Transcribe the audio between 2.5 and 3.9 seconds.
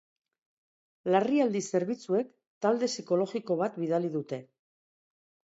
talde psikologiko bat